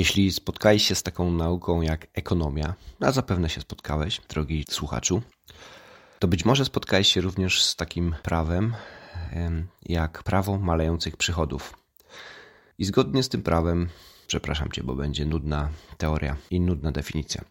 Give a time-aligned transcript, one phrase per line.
[0.00, 5.22] Jeśli spotkałeś się z taką nauką jak ekonomia, a zapewne się spotkałeś, drogi słuchaczu,
[6.18, 8.74] to być może spotkałeś się również z takim prawem
[9.86, 11.76] jak prawo malejących przychodów.
[12.78, 13.88] I zgodnie z tym prawem,
[14.26, 15.68] przepraszam cię, bo będzie nudna
[15.98, 17.44] teoria i nudna definicja.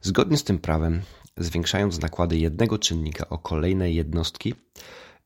[0.00, 1.02] Zgodnie z tym prawem,
[1.36, 4.54] zwiększając nakłady jednego czynnika o kolejne jednostki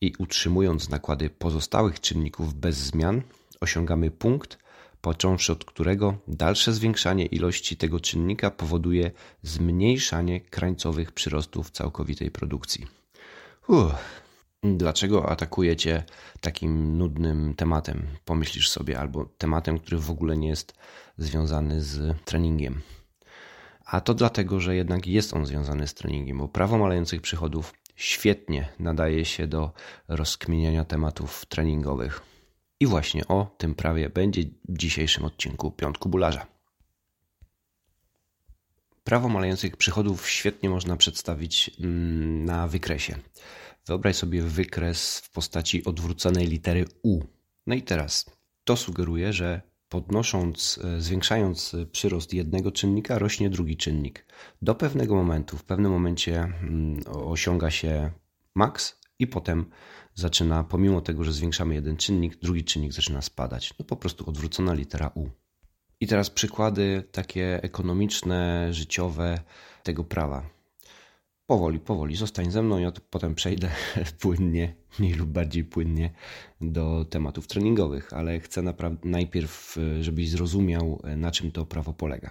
[0.00, 3.22] i utrzymując nakłady pozostałych czynników bez zmian,
[3.60, 4.62] osiągamy punkt,
[5.02, 9.10] począwszy od którego dalsze zwiększanie ilości tego czynnika powoduje
[9.42, 12.86] zmniejszanie krańcowych przyrostów całkowitej produkcji.
[13.68, 14.22] Uff.
[14.64, 16.04] Dlaczego atakuję cię
[16.40, 18.06] takim nudnym tematem?
[18.24, 20.74] Pomyślisz sobie, albo tematem, który w ogóle nie jest
[21.18, 22.80] związany z treningiem.
[23.84, 28.68] A to dlatego, że jednak jest on związany z treningiem, bo prawo malejących przychodów świetnie
[28.78, 29.72] nadaje się do
[30.08, 32.31] rozkminiania tematów treningowych.
[32.82, 36.46] I właśnie o tym prawie będzie w dzisiejszym odcinku Piątku Bularza.
[39.04, 43.18] Prawo malejących przychodów świetnie można przedstawić mm, na wykresie.
[43.86, 47.20] Wyobraź sobie wykres w postaci odwróconej litery U.
[47.66, 48.26] No i teraz
[48.64, 54.26] to sugeruje, że podnosząc, e, zwiększając przyrost jednego czynnika, rośnie drugi czynnik.
[54.62, 58.10] Do pewnego momentu, w pewnym momencie mm, osiąga się
[58.54, 59.64] maks i potem
[60.14, 63.74] zaczyna, pomimo tego, że zwiększamy jeden czynnik, drugi czynnik zaczyna spadać.
[63.78, 65.28] No po prostu odwrócona litera U.
[66.00, 69.40] I teraz przykłady takie ekonomiczne, życiowe
[69.82, 70.50] tego prawa.
[71.46, 73.70] Powoli, powoli, zostań ze mną, ja potem przejdę
[74.20, 76.10] płynnie, mniej lub bardziej płynnie
[76.60, 78.62] do tematów treningowych, ale chcę
[79.04, 82.30] najpierw, żebyś zrozumiał, na czym to prawo polega.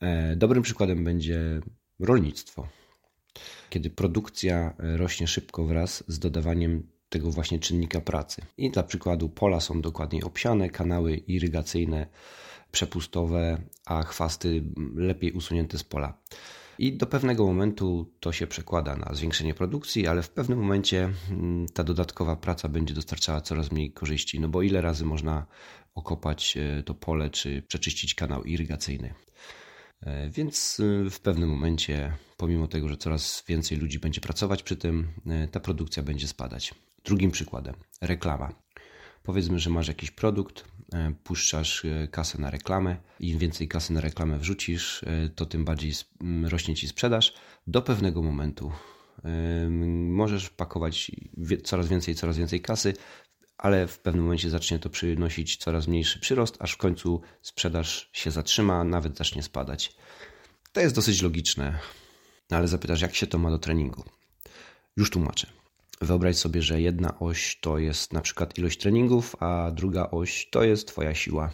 [0.00, 1.60] E, dobrym przykładem będzie
[2.00, 2.68] rolnictwo
[3.70, 8.42] kiedy produkcja e, rośnie szybko wraz z dodawaniem tego właśnie czynnika pracy.
[8.58, 12.06] I dla przykładu pola są dokładniej obsiane, kanały irygacyjne
[12.72, 16.18] przepustowe, a chwasty lepiej usunięte z pola.
[16.78, 21.10] I do pewnego momentu to się przekłada na zwiększenie produkcji, ale w pewnym momencie
[21.74, 24.40] ta dodatkowa praca będzie dostarczała coraz mniej korzyści.
[24.40, 25.46] No bo ile razy można
[25.94, 29.14] okopać e, to pole czy przeczyścić kanał irygacyjny?
[30.00, 34.76] E, więc e, w pewnym momencie, pomimo tego, że coraz więcej ludzi będzie pracować przy
[34.76, 36.74] tym, e, ta produkcja będzie spadać.
[37.04, 38.52] Drugim przykładem reklama.
[39.22, 40.64] Powiedzmy, że masz jakiś produkt,
[41.24, 42.96] puszczasz kasę na reklamę.
[43.20, 45.04] Im więcej kasy na reklamę wrzucisz,
[45.34, 45.92] to tym bardziej
[46.44, 47.34] rośnie ci sprzedaż.
[47.66, 48.72] Do pewnego momentu
[50.08, 51.10] możesz pakować
[51.64, 52.94] coraz więcej, coraz więcej kasy,
[53.58, 58.30] ale w pewnym momencie zacznie to przynosić coraz mniejszy przyrost, aż w końcu sprzedaż się
[58.30, 59.96] zatrzyma, nawet zacznie spadać.
[60.72, 61.78] To jest dosyć logiczne,
[62.50, 64.04] no ale zapytasz, jak się to ma do treningu?
[64.96, 65.46] Już tłumaczę.
[66.00, 70.64] Wyobraź sobie, że jedna oś to jest na przykład ilość treningów, a druga oś to
[70.64, 71.50] jest Twoja siła.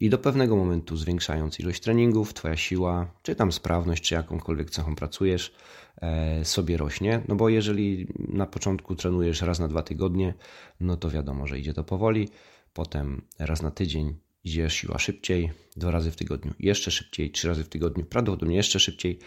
[0.00, 4.94] I do pewnego momentu, zwiększając ilość treningów, Twoja siła, czy tam sprawność, czy jakąkolwiek cechą
[4.94, 5.52] pracujesz,
[5.96, 7.22] e, sobie rośnie.
[7.28, 10.34] No bo jeżeli na początku trenujesz raz na dwa tygodnie,
[10.80, 12.28] no to wiadomo, że idzie to powoli.
[12.72, 17.64] Potem raz na tydzień idzie siła szybciej, dwa razy w tygodniu jeszcze szybciej, trzy razy
[17.64, 19.18] w tygodniu prawdopodobnie jeszcze szybciej,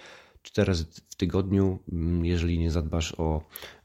[0.41, 1.79] cztery razy w tygodniu.
[1.91, 3.41] Mm, jeżeli nie zadbasz o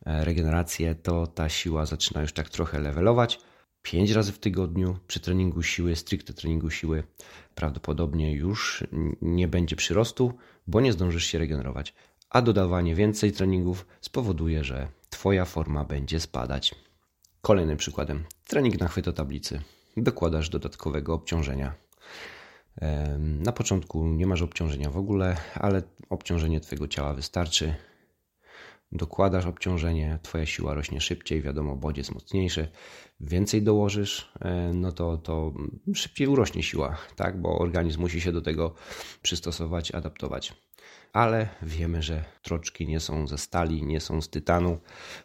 [0.06, 3.41] e, regenerację, to ta siła zaczyna już tak trochę levelować
[3.83, 7.03] 5 razy w tygodniu przy treningu siły, stricte treningu siły,
[7.55, 8.84] prawdopodobnie już
[9.22, 10.33] nie będzie przyrostu,
[10.66, 11.94] bo nie zdążysz się regenerować.
[12.31, 16.75] A dodawanie więcej treningów spowoduje, że Twoja forma będzie spadać.
[17.41, 19.62] Kolejnym przykładem trening na chwytotablicy.
[19.97, 21.75] Dokładasz dodatkowego obciążenia.
[23.19, 27.75] Na początku nie masz obciążenia w ogóle, ale obciążenie Twojego ciała wystarczy
[28.93, 32.69] dokładasz obciążenie, twoja siła rośnie szybciej, wiadomo, bodziec mocniejszy,
[33.21, 35.53] więcej dołożysz, e, no to, to
[35.94, 37.41] szybciej urośnie siła, tak?
[37.41, 38.75] bo organizm musi się do tego
[39.22, 40.54] przystosować, adaptować.
[41.12, 44.78] Ale wiemy, że troczki nie są ze stali, nie są z tytanu.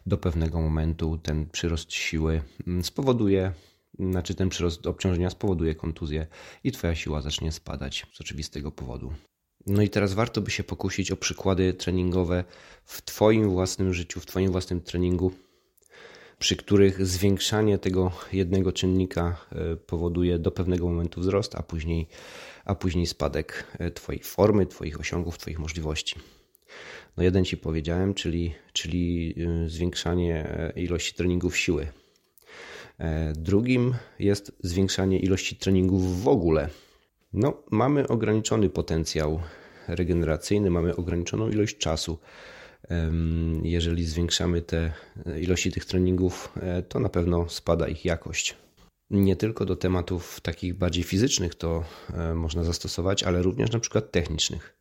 [0.06, 3.52] Do pewnego momentu ten przyrost siły mm, spowoduje,
[3.98, 6.26] znaczy ten przyrost obciążenia spowoduje kontuzję
[6.64, 9.12] i twoja siła zacznie spadać z oczywistego powodu.
[9.66, 12.44] No i teraz warto by się pokusić o przykłady treningowe
[12.84, 15.32] w Twoim własnym życiu, w Twoim własnym treningu,
[16.38, 22.06] przy których zwiększanie tego jednego czynnika e, powoduje do pewnego momentu wzrost, a później,
[22.64, 26.16] a później spadek e, Twojej formy, Twoich osiągów, Twoich możliwości.
[27.16, 29.34] No jeden Ci powiedziałem, czyli, czyli
[29.64, 31.86] e, zwiększanie ilości treningów siły.
[33.36, 36.68] Drugim jest zwiększanie ilości treningów w ogóle
[37.34, 39.40] no, mamy ograniczony potencjał
[39.88, 42.18] regeneracyjny, mamy ograniczoną ilość czasu.
[43.62, 44.92] Jeżeli zwiększamy te
[45.40, 48.56] ilości tych treningów, e, to na pewno spada ich jakość.
[49.10, 51.84] Nie tylko do tematów takich bardziej fizycznych to
[52.14, 54.76] e, można zastosować, ale również na przykład technicznych.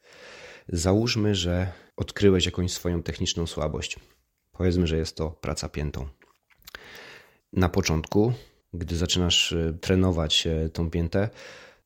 [0.67, 3.99] Załóżmy, że odkryłeś jakąś swoją techniczną słabość.
[4.51, 6.07] Powiedzmy, że jest to praca piętą.
[7.53, 8.33] Na początku,
[8.73, 11.29] gdy zaczynasz e, trenować e, tą piętę,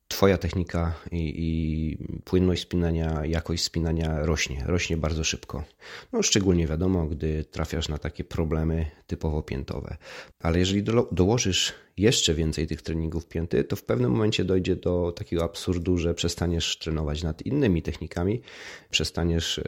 [0.08, 5.64] Twoja technika i, i, płynność spinania, jakość spinania rośnie, rośnie bardzo szybko.
[6.12, 9.96] No, szczególnie wiadomo, gdy trafiasz na takie problemy typowo piętowe.
[10.40, 15.12] Ale jeżeli do, dołożysz jeszcze więcej tych treningów pięty, to w pewnym momencie dojdzie do
[15.12, 18.42] takiego absurdu, że przestaniesz trenować nad innymi technikami,
[18.90, 19.62] przestaniesz e,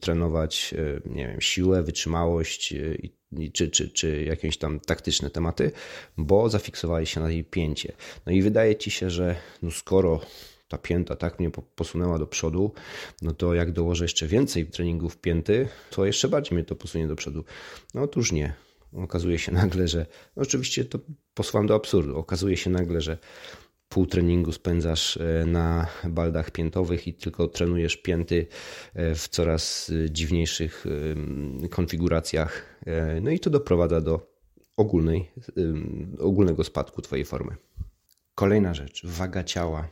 [0.00, 2.96] trenować, e, nie wiem, siłę, wytrzymałość e,
[3.52, 5.72] czy, czy, czy jakieś tam taktyczne tematy,
[6.16, 7.92] bo zafiksowałeś się na tej pięcie.
[8.26, 10.20] No i wydaje ci się, że no skoro
[10.68, 12.72] ta pięta tak mnie posunęła do przodu,
[13.22, 17.16] no to jak dołożę jeszcze więcej treningów pięty, to jeszcze bardziej mnie to posunie do
[17.16, 17.44] przodu.
[17.94, 18.54] No otóż nie.
[18.96, 20.06] Okazuje się nagle, że
[20.36, 20.98] no oczywiście to
[21.34, 22.16] posłam do absurdu.
[22.18, 23.18] Okazuje się nagle, że
[23.88, 28.46] pół treningu spędzasz e, na baldach piętowych i tylko trenujesz pięty
[28.94, 30.86] e, w coraz e, dziwniejszych
[31.70, 32.76] konfiguracjach.
[33.22, 34.32] No i to doprowadza do
[34.76, 35.30] ogólnej,
[36.18, 37.56] ogólnego spadku Twojej formy.
[38.34, 39.88] Kolejna rzecz, waga ciała.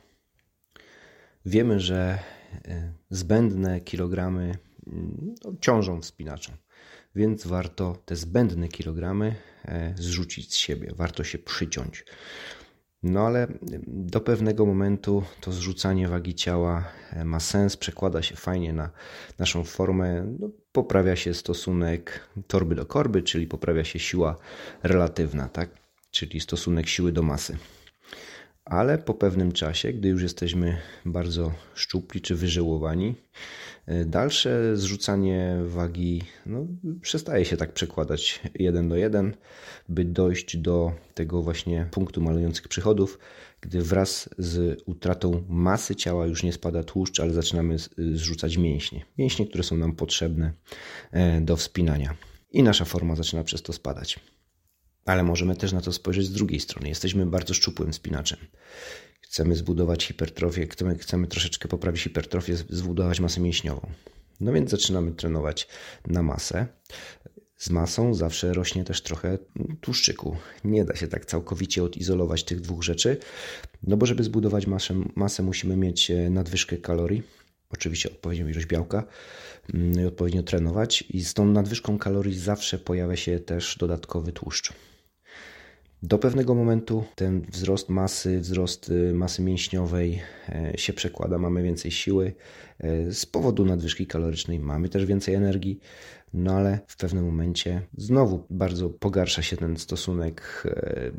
[1.47, 2.19] Wiemy, że
[3.11, 4.59] zbędne kilogramy
[5.45, 6.53] no, ciążą wspinaczą,
[7.15, 9.35] więc warto te zbędne kilogramy
[9.97, 12.05] zrzucić z siebie, warto się przyciąć.
[13.03, 13.49] No ale
[13.87, 18.91] do pewnego momentu to zrzucanie wagi ciała e, ma sens, przekłada się fajnie na
[19.39, 24.37] naszą formę, no, poprawia się stosunek torby do korby, czyli poprawia się siła
[24.83, 25.71] relatywna, tak?
[26.11, 27.59] czyli stosunek siły do masy
[28.65, 33.15] ale po pewnym czasie, gdy już jesteśmy bardzo szczupli czy wyżyłowani,
[33.87, 36.67] e, dalsze zrzucanie wagi no,
[37.03, 39.37] przestaje się tak przekładać jeden do jeden,
[39.89, 43.19] by dojść do tego właśnie punktu malujących przychodów,
[43.61, 49.05] gdy wraz z utratą masy ciała już nie spada tłuszcz, ale zaczynamy zrzucać mięśnie.
[49.19, 50.53] Mięśnie, które są nam potrzebne
[51.13, 52.17] e, do wspinania.
[52.51, 54.21] I nasza forma zaczyna przez to spadać.
[55.05, 56.89] Ale możemy też na to spojrzeć z drugiej strony.
[56.89, 58.39] Jesteśmy bardzo szczupłym spinaczem.
[59.21, 63.91] Chcemy zbudować hipertrofię, chcemy, chcemy troszeczkę poprawić hipertrofię, zbudować masę mięśniową.
[64.41, 65.69] No więc zaczynamy trenować
[66.07, 66.67] na masę.
[67.57, 69.39] Z masą zawsze rośnie też trochę
[69.81, 70.37] tłuszczyku.
[70.65, 73.17] Nie da się tak całkowicie odizolować tych dwóch rzeczy,
[73.83, 77.23] no bo żeby zbudować masę, masę musimy mieć e, nadwyżkę kalorii,
[77.71, 79.05] oczywiście odpowiednią ilość białka
[79.75, 84.73] mm, i odpowiednio trenować i z tą nadwyżką kalorii zawsze pojawia się też dodatkowy tłuszcz.
[86.05, 91.91] Do pewnego momentu ten wzrost masy, wzrost y, masy mięśniowej e, się przekłada, mamy więcej
[91.91, 92.35] siły.
[92.79, 95.81] E, z powodu nadwyżki kalorycznej mamy też więcej energii,
[96.35, 101.11] no ale w pewnym momencie znowu bardzo pogarsza się ten stosunek e,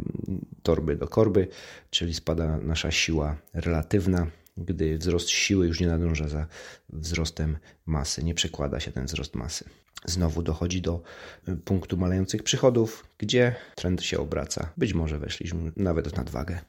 [0.63, 1.47] torby do korby,
[1.89, 6.47] czyli spada nasza siła relatywna, gdy wzrost siły już nie nadąża za
[6.89, 9.69] wzrostem masy, nie przekłada się ten wzrost masy
[10.05, 11.01] znowu dochodzi do
[11.49, 14.73] y, punktu malejących przychodów, gdzie trend się obraca.
[14.77, 16.59] Być może weszliśmy nawet w nadwagę.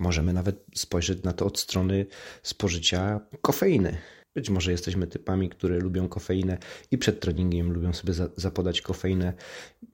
[0.00, 2.06] Możemy nawet spojrzeć na to od strony
[2.42, 3.98] spożycia kofeiny.
[4.34, 6.58] Być może jesteśmy typami, które lubią kofeinę
[6.90, 9.32] i przed treningiem lubią sobie zapodać kofeinę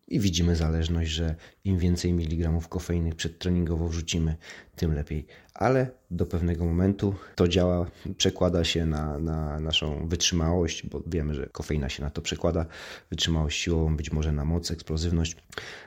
[0.09, 4.37] i widzimy zależność, że im więcej miligramów kofeiny przedtreningowo wrzucimy,
[4.77, 5.27] tym lepiej.
[5.55, 11.47] Ale do pewnego momentu to działa, przekłada się na, na naszą wytrzymałość, bo wiemy, że
[11.47, 12.67] kofeina się na to przekłada,
[13.11, 15.37] wytrzymałość siłową, być może na moc, eksplozywność,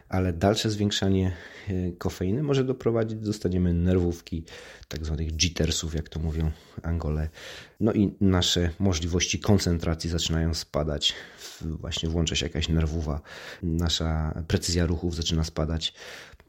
[0.10, 1.32] ale dalsze zwiększanie
[1.68, 4.44] e, kofeiny może doprowadzić, dostaniemy nerwówki,
[4.88, 6.52] tak zwanych jittersów, jak to mówią
[6.84, 7.30] Angole.
[7.80, 11.14] No i nasze możliwości koncentracji zaczynają spadać,
[11.62, 13.22] właśnie włącza się jakaś nerwowa,
[13.64, 14.09] nasza
[14.48, 15.94] precyzja ruchów zaczyna spadać.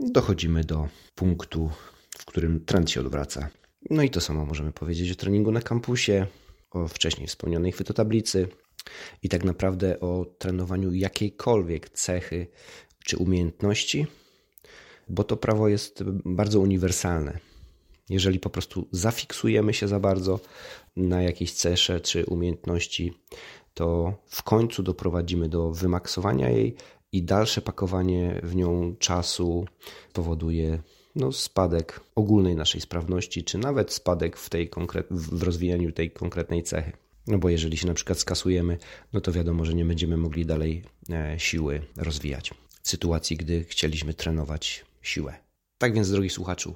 [0.00, 1.70] Dochodzimy do punktu,
[2.18, 3.48] w którym trend się odwraca.
[3.90, 6.26] No i to samo możemy powiedzieć o treningu na kampusie,
[6.70, 8.48] o wcześniej wspomnianej chwytotablicy
[9.22, 12.46] i tak naprawdę o trenowaniu jakiejkolwiek cechy
[13.04, 14.06] czy umiejętności,
[15.08, 17.38] bo to prawo jest bardzo uniwersalne.
[18.08, 20.40] Jeżeli po prostu zafiksujemy się za bardzo
[20.96, 23.12] na jakiejś cesze czy umiejętności,
[23.74, 26.76] to w końcu doprowadzimy do wymaksowania jej
[27.12, 29.66] i dalsze pakowanie w nią czasu
[30.12, 30.82] powoduje
[31.16, 36.62] no, spadek ogólnej naszej sprawności, czy nawet spadek w, tej konkret, w rozwijaniu tej konkretnej
[36.62, 36.92] cechy.
[37.26, 38.78] No bo jeżeli się na przykład skasujemy,
[39.12, 42.54] no to wiadomo, że nie będziemy mogli dalej e, siły rozwijać.
[42.82, 45.34] W sytuacji, gdy chcieliśmy trenować siłę.
[45.78, 46.74] Tak więc, drogi słuchaczu,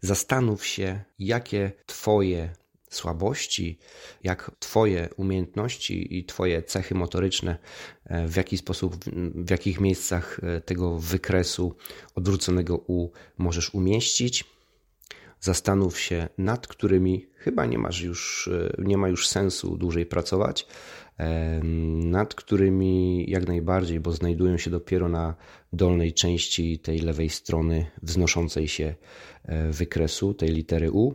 [0.00, 2.50] zastanów się, jakie Twoje
[2.90, 3.78] słabości,
[4.24, 7.58] jak Twoje umiejętności i Twoje cechy motoryczne,
[8.04, 8.96] e, w jaki sposób,
[9.34, 11.76] w jakich miejscach e, tego wykresu
[12.14, 14.44] odwróconego U możesz umieścić.
[15.40, 20.66] Zastanów się, nad którymi chyba nie, masz już, e, nie ma już sensu dłużej pracować,
[21.94, 25.34] nad którymi jak najbardziej, bo znajdują się dopiero na
[25.72, 28.94] dolnej części tej lewej strony wznoszącej się
[29.70, 31.14] wykresu, tej litery U.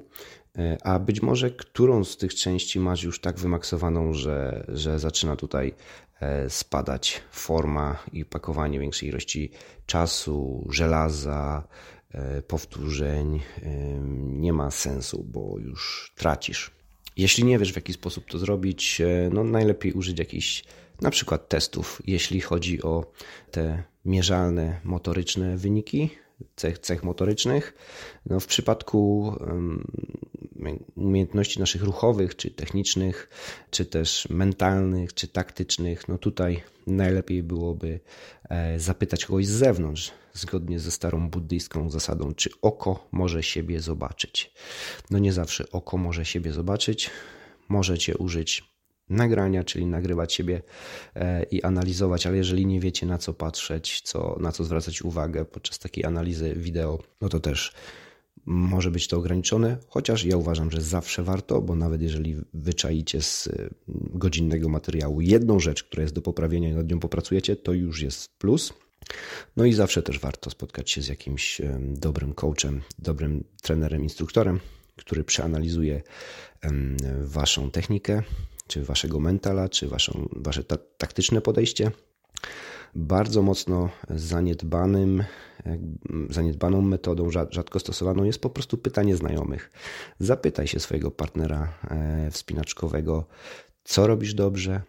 [0.58, 5.36] E, a być może którą z tych części masz już tak wymaksowaną, że, że zaczyna
[5.36, 5.74] tutaj
[6.20, 9.52] e, spadać forma i pakowanie większej ilości
[9.86, 11.68] czasu, żelaza,
[12.12, 13.42] e, powtórzeń
[14.24, 16.72] nie ma sensu, bo już tracisz.
[17.18, 20.64] Jeśli nie wiesz, w jaki sposób to zrobić, no najlepiej użyć jakichś
[21.02, 23.12] na przykład testów, jeśli chodzi o
[23.52, 26.10] te mierzalne motoryczne wyniki,
[26.56, 27.74] cech, cech motorycznych.
[28.26, 29.34] No w przypadku
[30.96, 33.30] umiejętności naszych ruchowych, czy technicznych,
[33.72, 38.00] czy też mentalnych, czy taktycznych, no tutaj najlepiej byłoby
[38.50, 44.54] e, zapytać kogoś z zewnątrz, zgodnie ze starą buddyjską zasadą, czy oko może siebie zobaczyć.
[45.12, 47.10] No nie zawsze oko może siebie zobaczyć.
[47.70, 48.76] Możecie użyć
[49.10, 50.62] nagrania, czyli nagrywać siebie
[51.16, 55.46] e, i analizować, ale jeżeli nie wiecie na co patrzeć, co, na co zwracać uwagę
[55.46, 57.74] podczas takiej analizy wideo, no to też
[58.46, 63.48] może być to ograniczone, chociaż ja uważam, że zawsze warto, bo nawet jeżeli wyczaicie z
[63.48, 68.02] e, godzinnego materiału jedną rzecz, która jest do poprawienia i nad nią popracujecie, to już
[68.02, 68.74] jest plus.
[69.58, 74.60] No i zawsze też warto spotkać się z jakimś e, dobrym coachem, dobrym trenerem, instruktorem,
[74.96, 76.02] który przeanalizuje
[77.22, 78.24] waszą technikę,
[78.68, 81.92] czy waszego mentala, czy waszą, wasze ta taktyczne podejście.
[82.96, 85.24] Bardzo mocno zaniedbanym,
[86.30, 89.72] zaniedbaną metodą, rzadko stosowaną jest po prostu pytanie znajomych.
[90.20, 93.26] Zapytaj się swojego partnera e, wspinaczkowego,
[93.84, 94.82] co robisz dobrze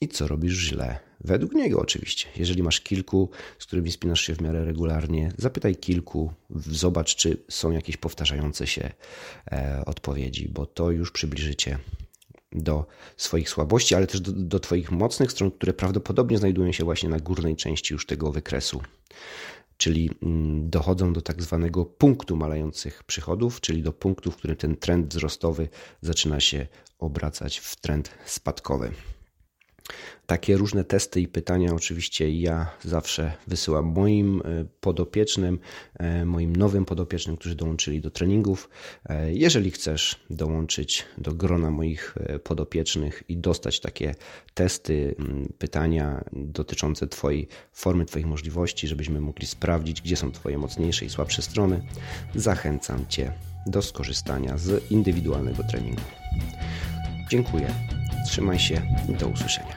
[0.00, 0.98] i co robisz źle.
[1.24, 2.28] Według niego oczywiście.
[2.36, 7.70] Jeżeli masz kilku, z którymi spinasz się w miarę regularnie, zapytaj kilku, zobacz, czy są
[7.70, 8.90] jakieś powtarzające się
[9.52, 11.78] e, odpowiedzi, bo to już przybliżycie
[12.52, 17.08] do swoich słabości, ale też do, do Twoich mocnych stron, które prawdopodobnie znajdują się właśnie
[17.08, 18.82] na górnej części już tego wykresu.
[19.80, 24.76] Czyli mm, dochodzą do tak zwanego punktu malejących przychodów, czyli do punktu, w którym ten
[24.76, 25.68] trend wzrostowy
[26.02, 26.66] zaczyna się
[26.98, 28.92] obracać w trend spadkowy.
[30.26, 35.58] Takie różne testy i pytania oczywiście ja zawsze wysyłam moim e, podopiecznym,
[35.98, 38.68] e, moim nowym podopiecznym, którzy dołączyli do treningów.
[39.08, 44.14] E, jeżeli chcesz dołączyć do grona moich podopiecznych i dostać takie
[44.54, 45.14] testy,
[45.58, 51.42] pytania dotyczące Twojej formy, Twoich możliwości, żebyśmy mogli sprawdzić, gdzie są Twoje mocniejsze i słabsze
[51.42, 51.82] strony,
[52.34, 53.32] zachęcam Cię
[53.66, 56.02] do skorzystania z indywidualnego treningu.
[57.30, 57.89] Dziękuję.
[58.26, 59.76] Trzymaj się do usłyszenia.